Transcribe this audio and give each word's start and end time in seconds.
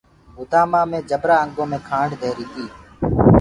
گُدآمآ 0.37 0.81
مي 0.91 0.99
جبرآ 1.09 1.35
انگو 1.43 1.63
مي 1.71 1.77
کآنڊ 1.87 2.09
دهيري 2.19 2.45
تي۔ 2.53 2.65